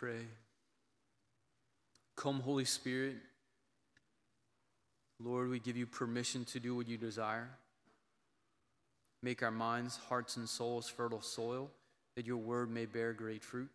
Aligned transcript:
pray. 0.00 0.24
Come, 2.16 2.40
Holy 2.40 2.64
Spirit. 2.64 3.16
Lord, 5.22 5.50
we 5.50 5.58
give 5.58 5.76
you 5.76 5.84
permission 5.84 6.46
to 6.46 6.58
do 6.58 6.74
what 6.74 6.88
you 6.88 6.96
desire. 6.96 7.50
Make 9.22 9.42
our 9.42 9.50
minds, 9.50 9.98
hearts, 10.08 10.38
and 10.38 10.48
souls 10.48 10.88
fertile 10.88 11.20
soil 11.20 11.68
that 12.16 12.26
your 12.26 12.38
word 12.38 12.70
may 12.70 12.86
bear 12.86 13.12
great 13.12 13.44
fruit. 13.44 13.68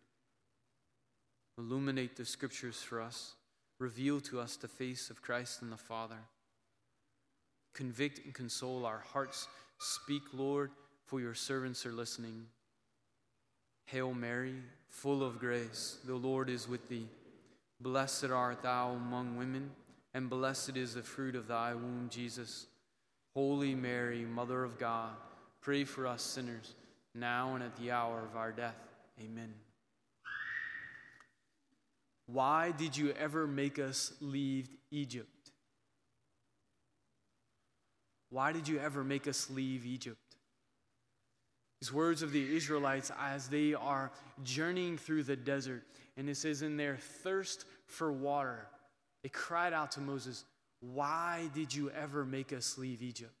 Illuminate 1.58 2.16
the 2.16 2.24
scriptures 2.24 2.82
for 2.82 3.00
us. 3.00 3.34
Reveal 3.78 4.20
to 4.22 4.40
us 4.40 4.56
the 4.56 4.66
face 4.66 5.10
of 5.10 5.22
Christ 5.22 5.62
and 5.62 5.70
the 5.70 5.76
Father. 5.76 6.18
Convict 7.72 8.24
and 8.24 8.34
console 8.34 8.84
our 8.84 9.04
hearts. 9.12 9.46
Speak, 9.78 10.22
Lord, 10.32 10.72
for 11.04 11.20
your 11.20 11.34
servants 11.34 11.86
are 11.86 11.92
listening. 11.92 12.46
Hail 13.86 14.12
Mary, 14.12 14.56
full 14.96 15.22
of 15.22 15.38
grace, 15.38 15.98
the 16.06 16.14
Lord 16.14 16.48
is 16.48 16.66
with 16.66 16.88
thee. 16.88 17.06
Blessed 17.80 18.30
art 18.30 18.62
thou 18.62 18.92
among 18.92 19.36
women, 19.36 19.70
and 20.14 20.30
blessed 20.30 20.76
is 20.76 20.94
the 20.94 21.02
fruit 21.02 21.36
of 21.36 21.46
thy 21.46 21.74
womb, 21.74 22.08
Jesus. 22.10 22.66
Holy 23.34 23.74
Mary, 23.74 24.24
Mother 24.24 24.64
of 24.64 24.78
God, 24.78 25.10
pray 25.60 25.84
for 25.84 26.06
us 26.06 26.22
sinners, 26.22 26.74
now 27.14 27.54
and 27.54 27.62
at 27.62 27.76
the 27.76 27.90
hour 27.90 28.20
of 28.20 28.36
our 28.36 28.52
death. 28.52 28.78
Amen. 29.22 29.52
Why 32.26 32.72
did 32.72 32.96
you 32.96 33.12
ever 33.12 33.46
make 33.46 33.78
us 33.78 34.14
leave 34.20 34.68
Egypt? 34.90 35.28
Why 38.30 38.52
did 38.52 38.66
you 38.66 38.78
ever 38.78 39.04
make 39.04 39.28
us 39.28 39.50
leave 39.50 39.84
Egypt? 39.84 40.25
These 41.80 41.92
words 41.92 42.22
of 42.22 42.32
the 42.32 42.56
Israelites 42.56 43.10
as 43.20 43.48
they 43.48 43.74
are 43.74 44.10
journeying 44.44 44.96
through 44.96 45.24
the 45.24 45.36
desert. 45.36 45.82
And 46.16 46.28
it 46.28 46.36
says, 46.36 46.62
in 46.62 46.76
their 46.76 46.96
thirst 46.96 47.66
for 47.86 48.10
water, 48.10 48.66
they 49.22 49.28
cried 49.28 49.72
out 49.72 49.92
to 49.92 50.00
Moses, 50.00 50.44
Why 50.80 51.50
did 51.54 51.74
you 51.74 51.90
ever 51.90 52.24
make 52.24 52.52
us 52.52 52.78
leave 52.78 53.02
Egypt? 53.02 53.32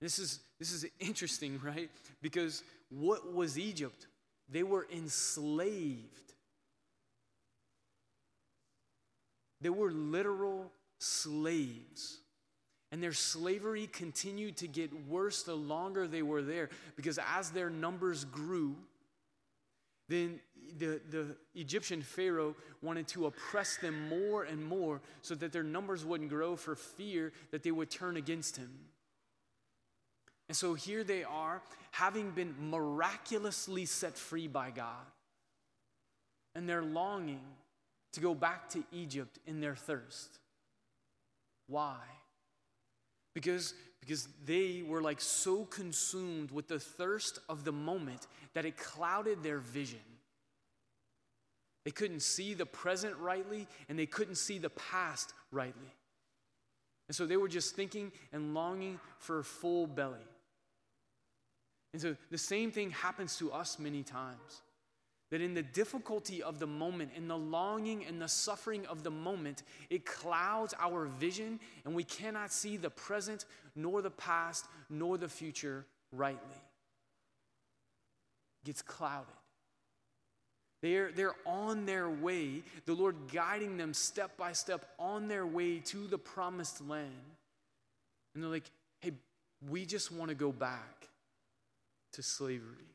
This 0.00 0.18
is, 0.18 0.40
this 0.58 0.72
is 0.72 0.86
interesting, 1.00 1.60
right? 1.64 1.90
Because 2.22 2.62
what 2.88 3.34
was 3.34 3.58
Egypt? 3.58 4.06
They 4.48 4.62
were 4.62 4.86
enslaved. 4.90 6.32
They 9.60 9.70
were 9.70 9.90
literal 9.90 10.70
slaves. 10.98 12.20
And 12.90 13.02
their 13.02 13.12
slavery 13.12 13.86
continued 13.86 14.56
to 14.58 14.68
get 14.68 14.90
worse 15.08 15.42
the 15.42 15.54
longer 15.54 16.06
they 16.06 16.22
were 16.22 16.42
there 16.42 16.70
because 16.96 17.18
as 17.36 17.50
their 17.50 17.68
numbers 17.68 18.24
grew, 18.24 18.76
then 20.08 20.40
the, 20.78 21.00
the 21.10 21.36
Egyptian 21.54 22.02
Pharaoh 22.02 22.54
wanted 22.82 23.06
to 23.08 23.26
oppress 23.26 23.76
them 23.76 24.08
more 24.08 24.44
and 24.44 24.64
more 24.64 25.00
so 25.22 25.34
that 25.34 25.52
their 25.52 25.62
numbers 25.62 26.04
wouldn't 26.04 26.30
grow 26.30 26.56
for 26.56 26.74
fear 26.74 27.32
that 27.50 27.62
they 27.62 27.70
would 27.70 27.90
turn 27.90 28.16
against 28.16 28.56
him. 28.56 28.70
And 30.48 30.56
so 30.56 30.74
here 30.74 31.04
they 31.04 31.24
are, 31.24 31.62
having 31.90 32.30
been 32.30 32.54
miraculously 32.58 33.84
set 33.84 34.16
free 34.16 34.48
by 34.48 34.70
God. 34.70 35.04
And 36.54 36.68
they're 36.68 36.82
longing 36.82 37.44
to 38.12 38.20
go 38.20 38.34
back 38.34 38.70
to 38.70 38.82
Egypt 38.92 39.38
in 39.46 39.60
their 39.60 39.76
thirst. 39.76 40.38
Why? 41.66 41.98
Because, 43.40 43.72
because 44.00 44.26
they 44.44 44.82
were 44.84 45.00
like 45.00 45.20
so 45.20 45.64
consumed 45.64 46.50
with 46.50 46.66
the 46.66 46.80
thirst 46.80 47.38
of 47.48 47.62
the 47.62 47.70
moment 47.70 48.26
that 48.54 48.64
it 48.64 48.76
clouded 48.76 49.44
their 49.44 49.58
vision. 49.58 50.00
They 51.84 51.92
couldn't 51.92 52.22
see 52.22 52.54
the 52.54 52.66
present 52.66 53.16
rightly 53.18 53.68
and 53.88 53.96
they 53.96 54.06
couldn't 54.06 54.34
see 54.34 54.58
the 54.58 54.70
past 54.70 55.32
rightly. 55.52 55.94
And 57.06 57.14
so 57.14 57.26
they 57.26 57.36
were 57.36 57.46
just 57.46 57.76
thinking 57.76 58.10
and 58.32 58.54
longing 58.54 58.98
for 59.20 59.38
a 59.38 59.44
full 59.44 59.86
belly. 59.86 60.26
And 61.92 62.02
so 62.02 62.16
the 62.32 62.38
same 62.38 62.72
thing 62.72 62.90
happens 62.90 63.36
to 63.36 63.52
us 63.52 63.78
many 63.78 64.02
times. 64.02 64.62
That 65.30 65.42
in 65.42 65.52
the 65.52 65.62
difficulty 65.62 66.42
of 66.42 66.58
the 66.58 66.66
moment, 66.66 67.10
in 67.14 67.28
the 67.28 67.36
longing 67.36 68.04
and 68.06 68.20
the 68.20 68.28
suffering 68.28 68.86
of 68.86 69.02
the 69.02 69.10
moment, 69.10 69.62
it 69.90 70.06
clouds 70.06 70.74
our 70.80 71.04
vision 71.04 71.60
and 71.84 71.94
we 71.94 72.04
cannot 72.04 72.50
see 72.50 72.78
the 72.78 72.88
present, 72.88 73.44
nor 73.76 74.00
the 74.00 74.10
past, 74.10 74.64
nor 74.88 75.18
the 75.18 75.28
future 75.28 75.84
rightly. 76.12 76.62
Gets 78.64 78.80
clouded. 78.80 79.34
They're, 80.80 81.10
they're 81.10 81.34
on 81.44 81.86
their 81.86 82.08
way, 82.08 82.62
the 82.86 82.94
Lord 82.94 83.16
guiding 83.32 83.76
them 83.76 83.92
step 83.92 84.36
by 84.36 84.52
step 84.52 84.84
on 84.98 85.26
their 85.26 85.44
way 85.44 85.80
to 85.80 86.06
the 86.06 86.18
promised 86.18 86.86
land. 86.88 87.12
And 88.34 88.42
they're 88.42 88.50
like, 88.50 88.70
hey, 89.00 89.12
we 89.68 89.84
just 89.84 90.12
want 90.12 90.28
to 90.28 90.36
go 90.36 90.52
back 90.52 91.08
to 92.12 92.22
slavery. 92.22 92.94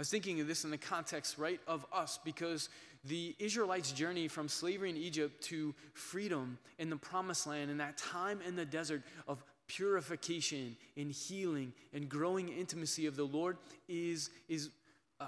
I 0.00 0.02
was 0.02 0.08
thinking 0.08 0.40
of 0.40 0.46
this 0.46 0.64
in 0.64 0.70
the 0.70 0.78
context, 0.78 1.36
right, 1.36 1.60
of 1.66 1.84
us, 1.92 2.18
because 2.24 2.70
the 3.04 3.36
Israelites' 3.38 3.92
journey 3.92 4.28
from 4.28 4.48
slavery 4.48 4.88
in 4.88 4.96
Egypt 4.96 5.44
to 5.48 5.74
freedom 5.92 6.56
in 6.78 6.88
the 6.88 6.96
promised 6.96 7.46
land, 7.46 7.70
in 7.70 7.76
that 7.76 7.98
time 7.98 8.40
in 8.40 8.56
the 8.56 8.64
desert 8.64 9.02
of 9.28 9.44
purification 9.66 10.74
and 10.96 11.12
healing 11.12 11.74
and 11.92 12.08
growing 12.08 12.48
intimacy 12.48 13.04
of 13.04 13.14
the 13.14 13.24
Lord, 13.24 13.58
is, 13.90 14.30
is 14.48 14.70
uh, 15.20 15.26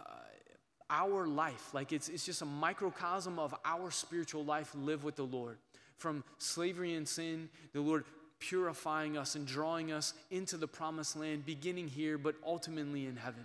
our 0.89 1.27
life. 1.27 1.75
Like 1.75 1.93
it's, 1.93 2.09
it's 2.09 2.25
just 2.25 2.41
a 2.41 2.47
microcosm 2.47 3.39
of 3.39 3.55
our 3.67 3.91
spiritual 3.91 4.43
life, 4.43 4.75
live 4.75 5.05
with 5.05 5.17
the 5.17 5.27
Lord. 5.27 5.59
From 5.99 6.25
slavery 6.39 6.95
and 6.95 7.07
sin, 7.07 7.51
the 7.75 7.83
Lord 7.83 8.07
purifying 8.39 9.19
us 9.19 9.35
and 9.35 9.47
drawing 9.47 9.93
us 9.93 10.15
into 10.31 10.57
the 10.57 10.67
promised 10.67 11.15
land, 11.15 11.45
beginning 11.45 11.89
here, 11.89 12.17
but 12.17 12.37
ultimately 12.43 13.05
in 13.05 13.17
heaven. 13.17 13.45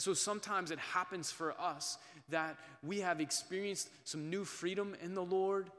So 0.00 0.14
sometimes 0.14 0.70
it 0.70 0.78
happens 0.78 1.30
for 1.30 1.54
us 1.60 1.98
that 2.30 2.56
we 2.82 3.00
have 3.00 3.20
experienced 3.20 3.90
some 4.04 4.30
new 4.30 4.44
freedom 4.44 4.96
in 5.02 5.14
the 5.14 5.22
Lord, 5.24 5.70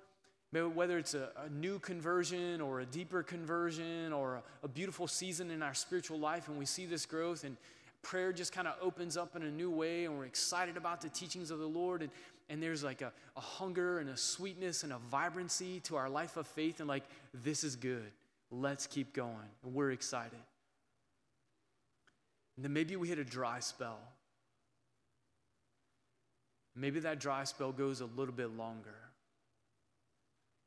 whether 0.52 0.98
it's 0.98 1.14
a, 1.14 1.30
a 1.46 1.50
new 1.50 1.80
conversion 1.80 2.62
or 2.62 2.82
a 2.82 2.86
deeper 2.86 3.24
conversion 3.24 4.12
or 4.14 4.36
a, 4.36 4.44
a 4.66 4.68
beautiful 4.68 5.08
season 5.08 5.50
in 5.50 5.64
our 5.64 5.74
spiritual 5.74 6.20
life, 6.20 6.50
and 6.50 6.58
we 6.58 6.66
see 6.66 6.86
this 6.86 7.06
growth, 7.06 7.44
and 7.46 7.56
prayer 8.02 8.34
just 8.34 8.52
kind 8.52 8.68
of 8.68 8.76
opens 8.82 9.16
up 9.16 9.36
in 9.36 9.44
a 9.44 9.52
new 9.52 9.72
way, 9.72 10.06
and 10.06 10.18
we're 10.18 10.26
excited 10.26 10.76
about 10.76 11.02
the 11.02 11.10
teachings 11.10 11.52
of 11.52 11.60
the 11.60 11.66
Lord, 11.66 12.02
and, 12.02 12.12
and 12.50 12.62
there's 12.62 12.84
like 12.84 13.02
a, 13.02 13.14
a 13.38 13.40
hunger 13.40 14.00
and 14.00 14.10
a 14.10 14.18
sweetness 14.18 14.84
and 14.84 14.92
a 14.92 14.98
vibrancy 15.10 15.80
to 15.82 15.96
our 15.96 16.10
life 16.10 16.36
of 16.36 16.46
faith, 16.48 16.80
and 16.80 16.90
like, 16.90 17.04
this 17.34 17.64
is 17.64 17.76
good. 17.76 18.12
Let's 18.52 18.88
keep 18.88 19.14
going. 19.14 19.50
We're 19.64 19.92
excited. 19.92 20.40
And 22.56 22.66
then 22.66 22.74
maybe 22.74 22.96
we 22.96 23.08
hit 23.08 23.20
a 23.20 23.24
dry 23.24 23.60
spell. 23.60 24.00
Maybe 26.76 27.00
that 27.02 27.20
dry 27.20 27.44
spell 27.44 27.72
goes 27.72 28.02
a 28.02 28.06
little 28.06 28.34
bit 28.34 28.56
longer. 28.56 28.96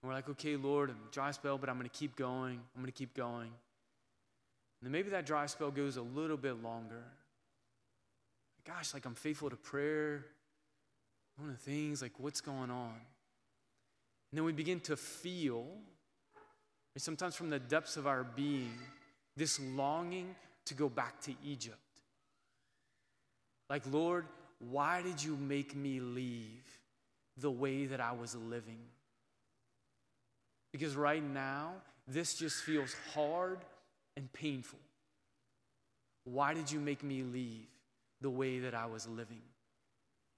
And 0.02 0.08
we're 0.08 0.14
like, 0.14 0.28
okay, 0.30 0.56
Lord, 0.56 0.90
I'm 0.90 0.96
dry 1.12 1.30
spell, 1.30 1.56
but 1.56 1.68
I'm 1.70 1.76
going 1.76 1.88
to 1.88 1.96
keep 1.96 2.14
going. 2.14 2.60
I'm 2.74 2.82
going 2.82 2.86
to 2.86 2.92
keep 2.92 3.14
going. 3.14 3.48
And 3.48 3.52
then 4.82 4.92
maybe 4.92 5.10
that 5.10 5.24
dry 5.24 5.46
spell 5.46 5.70
goes 5.70 5.96
a 5.96 6.02
little 6.02 6.36
bit 6.36 6.62
longer. 6.62 7.02
Gosh, 8.66 8.92
like 8.92 9.06
I'm 9.06 9.14
faithful 9.14 9.50
to 9.50 9.56
prayer, 9.56 10.26
one 11.36 11.48
of 11.48 11.56
the 11.56 11.70
things, 11.70 12.02
like 12.02 12.12
what's 12.18 12.40
going 12.40 12.70
on? 12.70 12.94
And 14.30 14.38
then 14.38 14.44
we 14.44 14.52
begin 14.52 14.80
to 14.80 14.96
feel, 14.96 15.64
and 16.94 17.02
sometimes 17.02 17.34
from 17.34 17.50
the 17.50 17.58
depths 17.58 17.96
of 17.96 18.06
our 18.06 18.24
being, 18.24 18.72
this 19.36 19.60
longing 19.60 20.34
to 20.66 20.74
go 20.74 20.88
back 20.88 21.20
to 21.22 21.34
Egypt. 21.44 21.78
Like, 23.68 23.82
Lord, 23.90 24.26
why 24.58 25.02
did 25.02 25.22
you 25.22 25.36
make 25.36 25.74
me 25.74 26.00
leave 26.00 26.64
the 27.36 27.50
way 27.50 27.86
that 27.86 28.00
I 28.00 28.12
was 28.12 28.34
living? 28.34 28.78
Because 30.72 30.96
right 30.96 31.22
now, 31.22 31.72
this 32.06 32.34
just 32.34 32.62
feels 32.62 32.94
hard 33.14 33.58
and 34.16 34.32
painful. 34.32 34.78
Why 36.24 36.54
did 36.54 36.70
you 36.70 36.80
make 36.80 37.02
me 37.02 37.22
leave 37.22 37.66
the 38.20 38.30
way 38.30 38.60
that 38.60 38.74
I 38.74 38.86
was 38.86 39.06
living? 39.06 39.42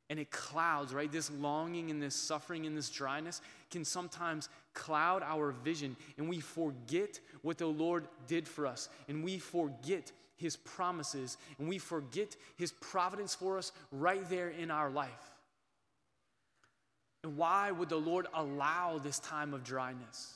And 0.08 0.20
it 0.20 0.30
clouds, 0.30 0.94
right? 0.94 1.10
This 1.10 1.30
longing 1.30 1.90
and 1.90 2.00
this 2.00 2.14
suffering 2.14 2.66
and 2.66 2.76
this 2.76 2.90
dryness 2.90 3.40
can 3.70 3.84
sometimes 3.84 4.48
cloud 4.72 5.22
our 5.24 5.50
vision, 5.50 5.96
and 6.16 6.28
we 6.28 6.38
forget 6.38 7.18
what 7.42 7.58
the 7.58 7.66
Lord 7.66 8.06
did 8.28 8.46
for 8.46 8.66
us, 8.66 8.88
and 9.08 9.24
we 9.24 9.38
forget 9.38 10.12
his 10.36 10.56
promises 10.56 11.38
and 11.58 11.68
we 11.68 11.78
forget 11.78 12.36
his 12.56 12.72
providence 12.72 13.34
for 13.34 13.58
us 13.58 13.72
right 13.90 14.28
there 14.28 14.50
in 14.50 14.70
our 14.70 14.90
life. 14.90 15.10
And 17.24 17.36
why 17.36 17.70
would 17.70 17.88
the 17.88 17.96
Lord 17.96 18.26
allow 18.34 18.98
this 18.98 19.18
time 19.18 19.54
of 19.54 19.64
dryness? 19.64 20.34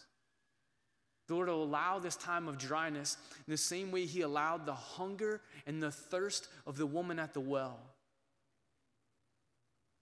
The 1.28 1.34
Lord 1.34 1.48
will 1.48 1.62
allow 1.62 2.00
this 2.00 2.16
time 2.16 2.48
of 2.48 2.58
dryness 2.58 3.16
in 3.46 3.52
the 3.52 3.56
same 3.56 3.92
way 3.92 4.06
he 4.06 4.22
allowed 4.22 4.66
the 4.66 4.74
hunger 4.74 5.40
and 5.66 5.80
the 5.80 5.92
thirst 5.92 6.48
of 6.66 6.76
the 6.76 6.86
woman 6.86 7.20
at 7.20 7.34
the 7.34 7.40
well. 7.40 7.78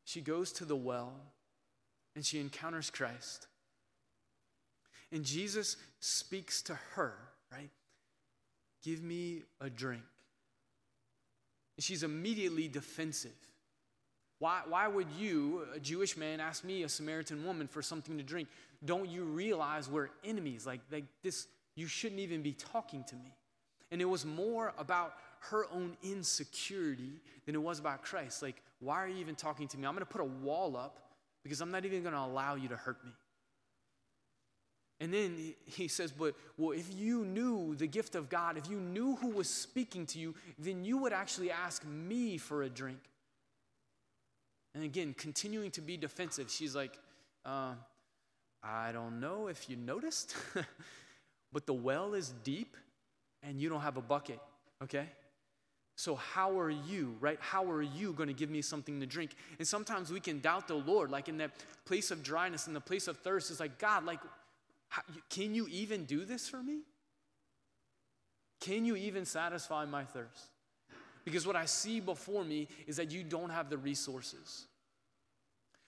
She 0.09 0.23
goes 0.23 0.53
to 0.53 0.65
the 0.65 0.75
well 0.75 1.13
and 2.17 2.25
she 2.25 2.41
encounters 2.41 2.89
Christ. 2.89 3.47
And 5.13 5.23
Jesus 5.23 5.77
speaks 6.01 6.63
to 6.63 6.75
her, 6.95 7.13
right? 7.53 7.69
Give 8.83 9.03
me 9.03 9.43
a 9.61 9.69
drink. 9.69 10.01
And 11.77 11.85
she's 11.85 12.03
immediately 12.05 12.69
defensive. 12.69 13.37
Why, 14.39 14.63
why 14.67 14.89
would 14.89 15.09
you, 15.19 15.67
a 15.75 15.79
Jewish 15.79 16.17
man, 16.17 16.41
ask 16.41 16.65
me, 16.65 16.85
a 16.85 16.89
Samaritan 16.89 17.45
woman, 17.45 17.67
for 17.67 17.83
something 17.83 18.17
to 18.17 18.25
drink? 18.25 18.49
Don't 18.83 19.11
you 19.11 19.25
realize 19.25 19.91
we're 19.91 20.09
enemies? 20.25 20.67
Like, 20.67 20.81
like 20.91 21.05
this, 21.23 21.49
you 21.75 21.87
shouldn't 21.87 22.21
even 22.21 22.41
be 22.41 22.53
talking 22.53 23.05
to 23.09 23.15
me. 23.15 23.35
And 23.91 24.01
it 24.01 24.07
was 24.07 24.25
more 24.25 24.73
about 24.79 25.13
her 25.51 25.67
own 25.71 25.99
insecurity 26.03 27.21
than 27.45 27.55
it 27.55 27.63
was 27.63 27.79
about 27.79 28.03
Christ. 28.03 28.43
Like, 28.43 28.63
why 28.81 29.03
are 29.03 29.09
you 29.09 29.19
even 29.19 29.35
talking 29.35 29.69
to 29.69 29.79
me? 29.79 29.87
I'm 29.87 29.95
going 29.95 30.05
to 30.05 30.11
put 30.11 30.21
a 30.21 30.25
wall 30.25 30.77
up 30.77 30.99
because 31.43 31.61
I'm 31.61 31.71
not 31.71 31.85
even 31.85 32.03
going 32.03 32.15
to 32.15 32.21
allow 32.21 32.55
you 32.55 32.69
to 32.69 32.77
hurt 32.77 33.05
me. 33.05 33.13
And 35.01 35.15
then 35.15 35.55
he 35.65 35.89
says, 35.89 36.11
But 36.11 36.35
well, 36.57 36.73
if 36.73 36.93
you 36.95 37.25
knew 37.25 37.75
the 37.77 37.87
gift 37.87 38.15
of 38.15 38.29
God, 38.29 38.59
if 38.59 38.69
you 38.69 38.81
knew 38.81 39.17
who 39.17 39.29
was 39.29 39.49
speaking 39.49 40.07
to 40.07 40.19
you, 40.19 40.35
then 40.59 40.85
you 40.85 40.99
would 40.99 41.13
actually 41.13 41.51
ask 41.51 41.85
me 41.85 42.37
for 42.37 42.63
a 42.63 42.69
drink. 42.69 42.99
And 44.75 44.85
again, 44.85 45.15
continuing 45.17 45.71
to 45.73 45.81
be 45.81 45.97
defensive, 45.97 46.51
she's 46.51 46.75
like, 46.75 46.99
uh, 47.45 47.75
I 48.63 48.93
don't 48.93 49.21
know 49.21 49.47
if 49.47 49.71
you 49.71 49.77
noticed, 49.77 50.37
but 51.53 51.67
the 51.67 51.75
well 51.75 52.15
is 52.15 52.35
deep 52.43 52.77
and 53.43 53.61
you 53.61 53.69
don't 53.69 53.81
have 53.81 53.97
a 53.97 54.03
bucket, 54.03 54.41
okay? 54.83 55.09
So, 55.99 56.15
how 56.15 56.57
are 56.61 56.71
you, 56.71 57.17
right? 57.19 57.39
How 57.41 57.69
are 57.69 57.83
you 57.83 58.13
going 58.13 58.29
to 58.29 58.33
give 58.33 58.51
me 58.51 58.63
something 58.63 59.01
to 59.01 59.07
drink? 59.07 59.33
And 59.59 59.67
sometimes 59.67 60.13
we 60.13 60.21
can 60.21 60.39
doubt 60.39 60.69
the 60.69 60.77
Lord, 60.77 61.11
like 61.11 61.29
in 61.29 61.39
that 61.39 61.51
place 61.87 62.13
of 62.13 62.23
dryness, 62.23 62.69
in 62.69 62.73
the 62.73 62.81
place 62.81 63.09
of 63.09 63.19
thirst. 63.19 63.51
It's 63.51 63.59
like, 63.59 63.81
God, 63.81 64.07
like, 64.07 64.21
how, 64.91 65.03
can 65.29 65.57
you 65.57 65.67
even 65.69 66.05
do 66.05 66.25
this 66.25 66.49
for 66.49 66.63
me? 66.63 66.83
Can 68.61 68.85
you 68.85 68.95
even 68.95 69.25
satisfy 69.25 69.87
my 69.87 70.05
thirst? 70.05 70.45
Because 71.25 71.49
what 71.49 71.57
I 71.57 71.65
see 71.65 71.99
before 71.99 72.45
me 72.45 72.69
is 72.87 72.99
that 72.99 73.11
you 73.11 73.25
don't 73.25 73.51
have 73.51 73.69
the 73.69 73.77
resources. 73.77 74.67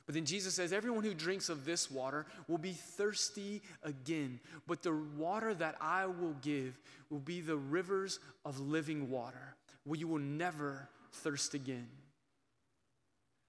But 0.07 0.17
then 0.17 0.25
Jesus 0.25 0.55
says, 0.55 0.73
Everyone 0.73 1.05
who 1.05 1.15
drinks 1.15 1.49
of 1.49 1.65
this 1.65 1.89
water 1.89 2.27
will 2.49 2.59
be 2.59 2.73
thirsty 2.73 3.63
again. 3.85 4.41
But 4.67 4.83
the 4.83 4.93
water 5.17 5.55
that 5.55 5.77
I 5.81 6.07
will 6.07 6.35
give 6.43 6.81
will 7.11 7.21
be 7.21 7.41
the 7.41 7.57
rivers 7.57 8.19
of 8.45 8.59
living 8.59 9.09
water, 9.09 9.55
where 9.91 9.99
you 9.99 10.07
will 10.07 10.21
never 10.21 10.89
thirst 11.11 11.53
again. 11.53 11.89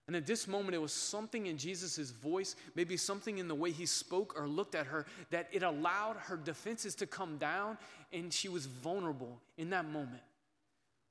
And 0.08 0.16
at 0.16 0.26
this 0.26 0.48
moment, 0.48 0.74
it 0.74 0.80
was 0.80 0.92
something 0.92 1.46
in 1.46 1.56
Jesus' 1.56 2.10
voice, 2.10 2.56
maybe 2.74 2.98
something 2.98 3.38
in 3.38 3.48
the 3.48 3.54
way 3.54 3.70
he 3.70 3.86
spoke 3.86 4.34
or 4.36 4.48
looked 4.48 4.74
at 4.74 4.88
her, 4.88 5.06
that 5.30 5.50
it 5.52 5.62
allowed 5.62 6.16
her 6.18 6.38
defenses 6.38 6.96
to 6.96 7.06
come 7.06 7.38
down 7.38 7.78
and 8.12 8.34
she 8.34 8.50
was 8.50 8.66
vulnerable 8.66 9.40
in 9.60 9.70
that 9.70 9.86
moment. 9.86 10.24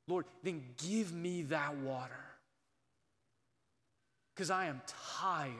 Lord, 0.08 0.24
then 0.42 0.64
give 0.84 1.12
me 1.12 1.42
that 1.42 1.76
water. 1.76 2.24
Because 4.34 4.50
I 4.50 4.66
am 4.66 4.82
tired 5.20 5.54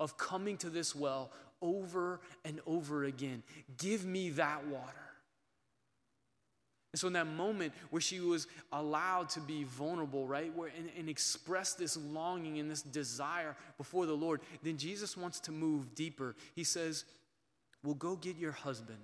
of 0.00 0.18
coming 0.18 0.56
to 0.56 0.68
this 0.70 0.92
well 0.92 1.30
over 1.62 2.20
and 2.44 2.60
over 2.66 3.04
again. 3.04 3.44
Give 3.78 4.04
me 4.04 4.30
that 4.30 4.66
water. 4.66 5.03
And 6.94 6.98
so, 7.00 7.08
in 7.08 7.14
that 7.14 7.26
moment 7.26 7.72
where 7.90 8.00
she 8.00 8.20
was 8.20 8.46
allowed 8.72 9.28
to 9.30 9.40
be 9.40 9.64
vulnerable, 9.64 10.28
right, 10.28 10.54
where, 10.54 10.70
and, 10.78 10.88
and 10.96 11.08
express 11.08 11.74
this 11.74 11.96
longing 11.96 12.60
and 12.60 12.70
this 12.70 12.82
desire 12.82 13.56
before 13.78 14.06
the 14.06 14.14
Lord, 14.14 14.40
then 14.62 14.76
Jesus 14.76 15.16
wants 15.16 15.40
to 15.40 15.50
move 15.50 15.96
deeper. 15.96 16.36
He 16.54 16.62
says, 16.62 17.04
Well, 17.82 17.94
go 17.94 18.14
get 18.14 18.36
your 18.36 18.52
husband. 18.52 19.00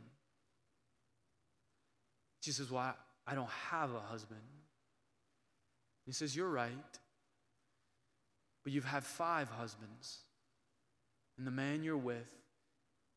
She 2.42 2.52
says, 2.52 2.70
Well, 2.70 2.80
I, 2.80 2.92
I 3.26 3.34
don't 3.34 3.50
have 3.72 3.92
a 3.92 3.98
husband. 3.98 4.38
He 6.06 6.12
says, 6.12 6.36
You're 6.36 6.48
right, 6.48 6.70
but 8.62 8.72
you've 8.72 8.84
had 8.84 9.02
five 9.02 9.50
husbands, 9.50 10.18
and 11.36 11.44
the 11.44 11.50
man 11.50 11.82
you're 11.82 11.96
with 11.96 12.30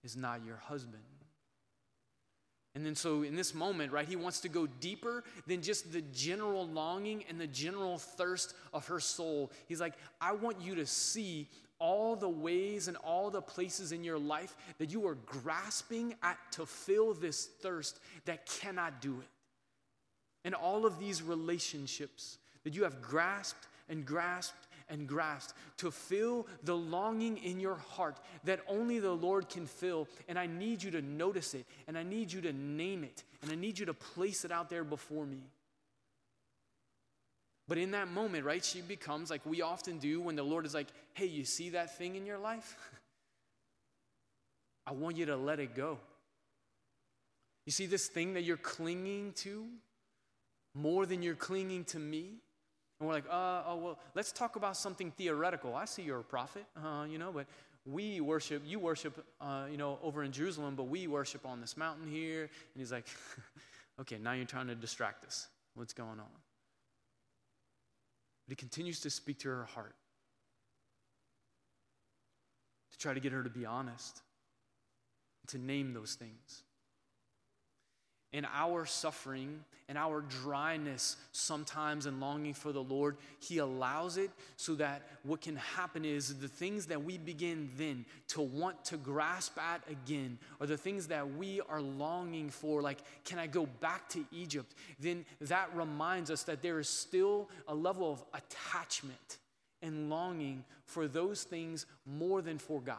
is 0.03 0.17
not 0.17 0.43
your 0.43 0.57
husband. 0.57 1.03
And 2.75 2.83
then, 2.83 2.95
so 2.95 3.21
in 3.21 3.35
this 3.35 3.53
moment, 3.53 3.91
right, 3.91 4.07
he 4.07 4.15
wants 4.15 4.39
to 4.41 4.49
go 4.49 4.65
deeper 4.65 5.23
than 5.45 5.61
just 5.61 5.91
the 5.93 6.01
general 6.13 6.67
longing 6.67 7.23
and 7.29 7.39
the 7.39 7.47
general 7.47 7.99
thirst 7.99 8.55
of 8.73 8.87
her 8.87 8.99
soul. 8.99 9.51
He's 9.67 9.79
like, 9.79 9.93
I 10.19 10.31
want 10.31 10.59
you 10.59 10.75
to 10.75 10.85
see 10.87 11.49
all 11.77 12.15
the 12.15 12.29
ways 12.29 12.87
and 12.87 12.97
all 12.97 13.29
the 13.29 13.41
places 13.41 13.91
in 13.91 14.03
your 14.03 14.17
life 14.17 14.55
that 14.79 14.89
you 14.89 15.05
are 15.05 15.17
grasping 15.25 16.15
at 16.23 16.37
to 16.53 16.65
fill 16.65 17.13
this 17.13 17.45
thirst 17.45 17.99
that 18.25 18.45
cannot 18.45 19.01
do 19.01 19.19
it. 19.21 19.27
And 20.45 20.55
all 20.55 20.85
of 20.85 20.97
these 20.97 21.21
relationships 21.21 22.37
that 22.63 22.73
you 22.73 22.83
have 22.83 23.01
grasped 23.01 23.67
and 23.87 24.05
grasped 24.05 24.62
and 24.89 25.07
grasped 25.07 25.53
to 25.77 25.91
fill 25.91 26.47
the 26.63 26.75
longing 26.75 27.37
in 27.37 27.59
your 27.59 27.75
heart 27.75 28.19
that 28.43 28.59
only 28.67 28.99
the 28.99 29.11
Lord 29.11 29.49
can 29.49 29.65
fill. 29.65 30.07
And 30.27 30.37
I 30.37 30.47
need 30.47 30.83
you 30.83 30.91
to 30.91 31.01
notice 31.01 31.53
it, 31.53 31.65
and 31.87 31.97
I 31.97 32.03
need 32.03 32.31
you 32.31 32.41
to 32.41 32.53
name 32.53 33.03
it, 33.03 33.23
and 33.41 33.51
I 33.51 33.55
need 33.55 33.79
you 33.79 33.85
to 33.87 33.93
place 33.93 34.45
it 34.45 34.51
out 34.51 34.69
there 34.69 34.83
before 34.83 35.25
me. 35.25 35.43
But 37.67 37.77
in 37.77 37.91
that 37.91 38.09
moment, 38.09 38.45
right, 38.45 38.63
she 38.63 38.81
becomes 38.81 39.29
like 39.29 39.45
we 39.45 39.61
often 39.61 39.97
do 39.97 40.19
when 40.19 40.35
the 40.35 40.43
Lord 40.43 40.65
is 40.65 40.73
like, 40.73 40.87
hey, 41.13 41.25
you 41.25 41.45
see 41.45 41.69
that 41.69 41.97
thing 41.97 42.15
in 42.15 42.25
your 42.25 42.37
life? 42.37 42.77
I 44.85 44.91
want 44.91 45.15
you 45.15 45.27
to 45.27 45.37
let 45.37 45.59
it 45.59 45.75
go. 45.75 45.97
You 47.65 47.71
see 47.71 47.85
this 47.85 48.07
thing 48.07 48.33
that 48.33 48.41
you're 48.41 48.57
clinging 48.57 49.31
to 49.37 49.65
more 50.75 51.05
than 51.05 51.21
you're 51.23 51.35
clinging 51.35 51.85
to 51.85 51.99
me? 51.99 52.42
And 53.03 53.09
we're 53.09 53.15
like, 53.15 53.25
uh, 53.29 53.63
oh, 53.67 53.75
well, 53.75 53.99
let's 54.15 54.31
talk 54.31 54.55
about 54.55 54.77
something 54.77 55.11
theoretical. 55.11 55.75
I 55.75 55.83
see 55.83 56.03
you're 56.03 56.21
a 56.21 56.23
prophet, 56.23 56.63
uh, 56.77 57.03
you 57.03 57.17
know, 57.17 57.33
but 57.33 57.47
we 57.85 58.21
worship, 58.21 58.63
you 58.65 58.79
worship, 58.79 59.25
uh, 59.41 59.65
you 59.69 59.75
know, 59.75 59.99
over 60.01 60.23
in 60.23 60.31
Jerusalem, 60.31 60.75
but 60.77 60.85
we 60.85 61.07
worship 61.07 61.45
on 61.45 61.59
this 61.59 61.75
mountain 61.75 62.09
here. 62.09 62.43
And 62.43 62.49
he's 62.77 62.93
like, 62.93 63.05
okay, 63.99 64.17
now 64.17 64.31
you're 64.31 64.45
trying 64.45 64.67
to 64.67 64.75
distract 64.75 65.25
us. 65.25 65.49
What's 65.75 65.91
going 65.91 66.11
on? 66.11 66.31
But 68.47 68.51
he 68.51 68.55
continues 68.55 69.01
to 69.01 69.09
speak 69.09 69.39
to 69.39 69.49
her 69.49 69.65
heart 69.65 69.95
to 72.93 72.97
try 72.97 73.13
to 73.13 73.19
get 73.19 73.33
her 73.33 73.43
to 73.43 73.49
be 73.49 73.65
honest, 73.65 74.21
to 75.47 75.57
name 75.57 75.93
those 75.93 76.15
things 76.15 76.63
in 78.33 78.45
our 78.53 78.85
suffering 78.85 79.63
and 79.89 79.97
our 79.97 80.21
dryness 80.21 81.17
sometimes 81.33 82.05
and 82.05 82.19
longing 82.19 82.53
for 82.53 82.71
the 82.71 82.81
Lord, 82.81 83.17
He 83.39 83.59
allows 83.59 84.17
it 84.17 84.31
so 84.55 84.75
that 84.75 85.03
what 85.23 85.41
can 85.41 85.55
happen 85.55 86.03
is 86.03 86.39
the 86.39 86.47
things 86.47 86.87
that 86.87 87.03
we 87.03 87.17
begin 87.17 87.69
then 87.77 88.05
to 88.29 88.41
want 88.41 88.83
to 88.85 88.97
grasp 88.97 89.57
at 89.59 89.81
again, 89.89 90.39
or 90.59 90.67
the 90.67 90.77
things 90.77 91.07
that 91.07 91.35
we 91.35 91.61
are 91.69 91.81
longing 91.81 92.49
for, 92.49 92.81
like, 92.81 92.99
can 93.23 93.39
I 93.39 93.47
go 93.47 93.67
back 93.81 94.09
to 94.09 94.25
Egypt? 94.31 94.73
Then 94.99 95.25
that 95.41 95.69
reminds 95.75 96.31
us 96.31 96.43
that 96.43 96.61
there 96.61 96.79
is 96.79 96.89
still 96.89 97.49
a 97.67 97.75
level 97.75 98.11
of 98.11 98.23
attachment 98.33 99.37
and 99.81 100.09
longing 100.09 100.63
for 100.85 101.07
those 101.07 101.43
things 101.43 101.85
more 102.05 102.41
than 102.41 102.57
for 102.57 102.81
God. 102.81 102.97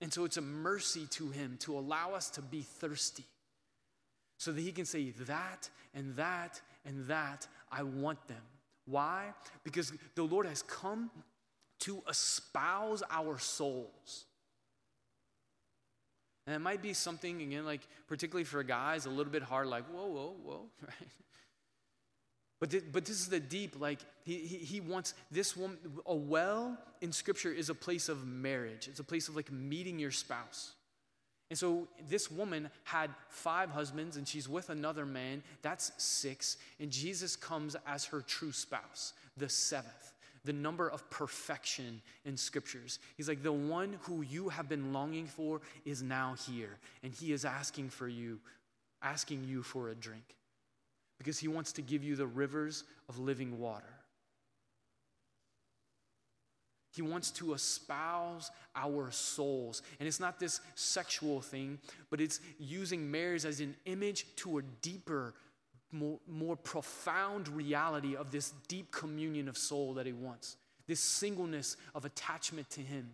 And 0.00 0.12
so 0.12 0.24
it's 0.24 0.36
a 0.36 0.42
mercy 0.42 1.06
to 1.12 1.30
him 1.30 1.56
to 1.60 1.78
allow 1.78 2.12
us 2.12 2.30
to 2.30 2.42
be 2.42 2.62
thirsty 2.62 3.24
so 4.38 4.52
that 4.52 4.60
he 4.60 4.72
can 4.72 4.84
say, 4.84 5.10
That 5.10 5.70
and 5.94 6.14
that 6.16 6.60
and 6.84 7.06
that, 7.06 7.46
I 7.70 7.82
want 7.82 8.26
them. 8.28 8.42
Why? 8.84 9.32
Because 9.64 9.92
the 10.14 10.22
Lord 10.22 10.46
has 10.46 10.62
come 10.62 11.10
to 11.80 12.02
espouse 12.08 13.02
our 13.10 13.38
souls. 13.38 14.26
And 16.46 16.54
it 16.54 16.60
might 16.60 16.80
be 16.80 16.92
something, 16.92 17.42
again, 17.42 17.64
like 17.64 17.80
particularly 18.06 18.44
for 18.44 18.62
guys, 18.62 19.06
a 19.06 19.10
little 19.10 19.32
bit 19.32 19.42
hard, 19.42 19.66
like, 19.66 19.84
whoa, 19.86 20.06
whoa, 20.06 20.36
whoa, 20.44 20.60
right? 20.86 21.08
But, 22.58 22.70
th- 22.70 22.84
but 22.90 23.04
this 23.04 23.20
is 23.20 23.28
the 23.28 23.40
deep, 23.40 23.78
like, 23.78 24.00
he, 24.24 24.38
he, 24.38 24.56
he 24.58 24.80
wants 24.80 25.14
this 25.30 25.56
woman, 25.56 25.76
a 26.06 26.14
well 26.14 26.78
in 27.00 27.12
scripture 27.12 27.52
is 27.52 27.68
a 27.68 27.74
place 27.74 28.08
of 28.08 28.26
marriage. 28.26 28.88
It's 28.88 29.00
a 29.00 29.04
place 29.04 29.28
of 29.28 29.36
like 29.36 29.52
meeting 29.52 29.98
your 29.98 30.10
spouse. 30.10 30.72
And 31.50 31.58
so 31.58 31.86
this 32.08 32.30
woman 32.30 32.70
had 32.84 33.10
five 33.28 33.70
husbands 33.70 34.16
and 34.16 34.26
she's 34.26 34.48
with 34.48 34.70
another 34.70 35.06
man. 35.06 35.42
That's 35.62 35.92
six. 35.96 36.56
And 36.80 36.90
Jesus 36.90 37.36
comes 37.36 37.76
as 37.86 38.06
her 38.06 38.20
true 38.20 38.52
spouse, 38.52 39.12
the 39.36 39.48
seventh, 39.48 40.12
the 40.44 40.52
number 40.52 40.88
of 40.88 41.08
perfection 41.10 42.00
in 42.24 42.36
scriptures. 42.36 42.98
He's 43.16 43.28
like, 43.28 43.42
the 43.42 43.52
one 43.52 43.98
who 44.02 44.22
you 44.22 44.48
have 44.48 44.68
been 44.68 44.92
longing 44.92 45.26
for 45.26 45.60
is 45.84 46.02
now 46.02 46.34
here. 46.48 46.78
And 47.04 47.12
he 47.12 47.32
is 47.32 47.44
asking 47.44 47.90
for 47.90 48.08
you, 48.08 48.40
asking 49.02 49.44
you 49.44 49.62
for 49.62 49.90
a 49.90 49.94
drink 49.94 50.36
because 51.18 51.38
he 51.38 51.48
wants 51.48 51.72
to 51.72 51.82
give 51.82 52.04
you 52.04 52.16
the 52.16 52.26
rivers 52.26 52.84
of 53.08 53.18
living 53.18 53.58
water. 53.58 53.96
He 56.96 57.02
wants 57.02 57.30
to 57.32 57.52
espouse 57.52 58.50
our 58.74 59.10
souls. 59.10 59.82
And 60.00 60.08
it's 60.08 60.18
not 60.18 60.40
this 60.40 60.60
sexual 60.74 61.42
thing, 61.42 61.78
but 62.10 62.22
it's 62.22 62.40
using 62.58 63.10
marriage 63.10 63.44
as 63.44 63.60
an 63.60 63.76
image 63.84 64.24
to 64.36 64.58
a 64.58 64.62
deeper, 64.62 65.34
more, 65.92 66.18
more 66.26 66.56
profound 66.56 67.48
reality 67.48 68.16
of 68.16 68.30
this 68.30 68.54
deep 68.66 68.90
communion 68.92 69.46
of 69.46 69.58
soul 69.58 69.92
that 69.94 70.06
He 70.06 70.14
wants, 70.14 70.56
this 70.86 71.00
singleness 71.00 71.76
of 71.94 72.06
attachment 72.06 72.70
to 72.70 72.80
Him. 72.80 73.10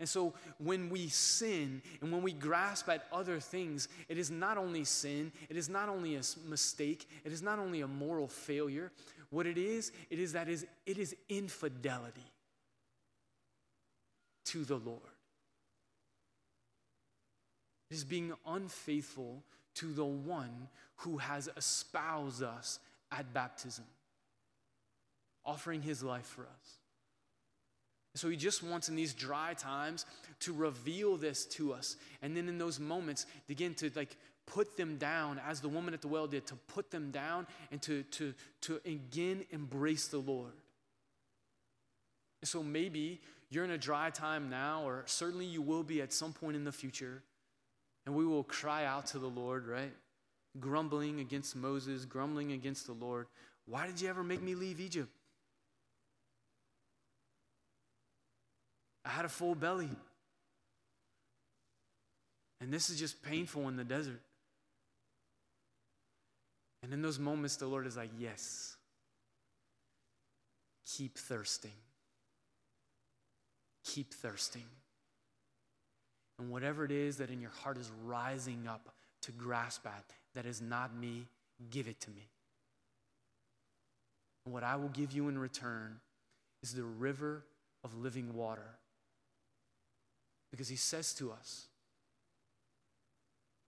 And 0.00 0.08
so 0.08 0.34
when 0.58 0.90
we 0.90 1.08
sin 1.08 1.82
and 2.00 2.12
when 2.12 2.22
we 2.22 2.32
grasp 2.32 2.88
at 2.88 3.06
other 3.12 3.40
things, 3.40 3.88
it 4.08 4.16
is 4.16 4.30
not 4.30 4.56
only 4.56 4.84
sin, 4.84 5.32
it 5.48 5.56
is 5.56 5.68
not 5.68 5.88
only 5.88 6.14
a 6.14 6.22
mistake, 6.48 7.08
it 7.24 7.32
is 7.32 7.42
not 7.42 7.58
only 7.58 7.80
a 7.80 7.88
moral 7.88 8.28
failure. 8.28 8.92
What 9.30 9.46
it 9.46 9.58
is, 9.58 9.90
it 10.08 10.18
is 10.18 10.32
that 10.32 10.48
is 10.48 10.66
it 10.86 10.98
is 10.98 11.16
infidelity 11.28 12.32
to 14.46 14.64
the 14.64 14.76
Lord. 14.76 15.00
It 17.90 17.94
is 17.94 18.04
being 18.04 18.32
unfaithful 18.46 19.42
to 19.76 19.92
the 19.92 20.04
one 20.04 20.68
who 20.96 21.18
has 21.18 21.48
espoused 21.56 22.42
us 22.42 22.78
at 23.10 23.32
baptism, 23.32 23.84
offering 25.44 25.82
his 25.82 26.02
life 26.02 26.26
for 26.26 26.42
us. 26.42 26.77
So 28.18 28.28
he 28.28 28.36
just 28.36 28.62
wants 28.62 28.88
in 28.88 28.96
these 28.96 29.14
dry 29.14 29.54
times 29.54 30.04
to 30.40 30.52
reveal 30.52 31.16
this 31.16 31.46
to 31.46 31.72
us. 31.72 31.96
And 32.20 32.36
then 32.36 32.48
in 32.48 32.58
those 32.58 32.80
moments, 32.80 33.26
begin 33.46 33.74
to 33.76 33.90
like 33.94 34.16
put 34.46 34.76
them 34.76 34.96
down 34.96 35.40
as 35.46 35.60
the 35.60 35.68
woman 35.68 35.94
at 35.94 36.00
the 36.00 36.08
well 36.08 36.26
did, 36.26 36.46
to 36.48 36.56
put 36.66 36.90
them 36.90 37.10
down 37.10 37.46
and 37.70 37.80
to, 37.82 38.02
to, 38.04 38.34
to 38.62 38.80
again 38.84 39.44
embrace 39.50 40.08
the 40.08 40.18
Lord. 40.18 40.52
So 42.44 42.62
maybe 42.62 43.20
you're 43.50 43.64
in 43.64 43.70
a 43.70 43.78
dry 43.78 44.10
time 44.10 44.50
now, 44.50 44.82
or 44.84 45.04
certainly 45.06 45.46
you 45.46 45.62
will 45.62 45.82
be 45.82 46.02
at 46.02 46.12
some 46.12 46.32
point 46.32 46.56
in 46.56 46.64
the 46.64 46.72
future, 46.72 47.22
and 48.06 48.14
we 48.14 48.24
will 48.24 48.44
cry 48.44 48.84
out 48.84 49.06
to 49.06 49.18
the 49.18 49.28
Lord, 49.28 49.66
right? 49.66 49.92
Grumbling 50.60 51.20
against 51.20 51.56
Moses, 51.56 52.04
grumbling 52.04 52.52
against 52.52 52.86
the 52.86 52.92
Lord. 52.92 53.26
Why 53.66 53.86
did 53.86 54.00
you 54.00 54.08
ever 54.08 54.22
make 54.22 54.42
me 54.42 54.54
leave 54.54 54.80
Egypt? 54.80 55.10
I 59.08 59.10
had 59.10 59.24
a 59.24 59.30
full 59.30 59.54
belly. 59.54 59.88
And 62.60 62.70
this 62.70 62.90
is 62.90 62.98
just 62.98 63.22
painful 63.22 63.66
in 63.68 63.76
the 63.76 63.84
desert. 63.84 64.20
And 66.82 66.92
in 66.92 67.00
those 67.00 67.18
moments, 67.18 67.56
the 67.56 67.66
Lord 67.66 67.86
is 67.86 67.96
like, 67.96 68.10
Yes, 68.18 68.76
keep 70.94 71.16
thirsting. 71.16 71.72
Keep 73.84 74.12
thirsting. 74.12 74.66
And 76.38 76.50
whatever 76.50 76.84
it 76.84 76.92
is 76.92 77.16
that 77.16 77.30
in 77.30 77.40
your 77.40 77.50
heart 77.50 77.78
is 77.78 77.90
rising 78.04 78.68
up 78.68 78.90
to 79.22 79.32
grasp 79.32 79.86
at, 79.86 80.04
that 80.34 80.44
is 80.44 80.60
not 80.60 80.94
me, 80.94 81.26
give 81.70 81.88
it 81.88 81.98
to 82.02 82.10
me. 82.10 82.28
And 84.44 84.52
what 84.52 84.62
I 84.62 84.76
will 84.76 84.90
give 84.90 85.12
you 85.12 85.28
in 85.28 85.38
return 85.38 85.98
is 86.62 86.74
the 86.74 86.84
river 86.84 87.44
of 87.82 87.96
living 87.96 88.34
water 88.34 88.78
because 90.50 90.68
he 90.68 90.76
says 90.76 91.14
to 91.14 91.30
us, 91.30 91.66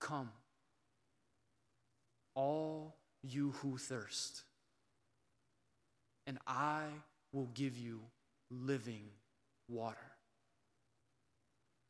Come, 0.00 0.30
all 2.34 2.96
you 3.22 3.50
who 3.58 3.76
thirst, 3.76 4.42
and 6.26 6.38
I 6.46 6.84
will 7.32 7.48
give 7.54 7.76
you 7.76 8.00
living 8.50 9.04
water. 9.68 9.98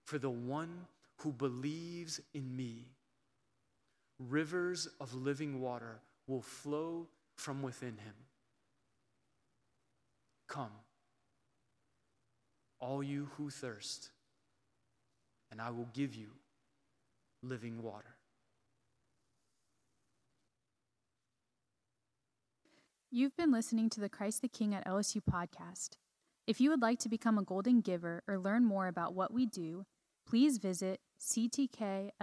For 0.05 0.19
the 0.19 0.31
one 0.31 0.87
who 1.19 1.33
believes 1.33 2.21
in 2.35 2.57
me, 2.57 2.89
rivers 4.19 4.89
of 5.01 5.15
living 5.15 5.61
water 5.61 6.01
will 6.27 6.43
flow 6.43 7.07
from 7.37 7.63
within 7.63 7.97
him. 7.99 8.15
Come, 10.49 10.73
all 12.81 13.05
you 13.05 13.29
who 13.37 13.51
thirst 13.51 14.11
and 15.51 15.61
I 15.61 15.71
will 15.71 15.89
give 15.93 16.15
you 16.15 16.31
living 17.43 17.83
water. 17.83 18.17
You've 23.11 23.37
been 23.37 23.51
listening 23.51 23.91
to 23.91 24.01
the 24.01 24.09
Christ 24.09 24.41
the 24.41 24.49
King 24.49 24.73
at 24.75 24.87
LSU 24.87 25.21
podcast. 25.21 25.97
If 26.47 26.61
you 26.61 26.71
would 26.71 26.81
like 26.83 27.01
to 27.01 27.09
become 27.09 27.39
a 27.39 27.43
golden 27.43 27.81
giver 27.81 28.23
or 28.29 28.39
learn 28.39 28.65
more 28.65 28.87
about 28.87 29.15
what 29.15 29.33
we 29.33 29.47
do, 29.47 29.85
please 30.29 30.59
visit 30.59 31.01
ctklsu.org. 31.21 32.19